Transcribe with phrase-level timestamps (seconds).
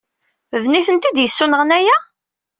[0.61, 1.97] D nitni ay d-yessunɣen aya?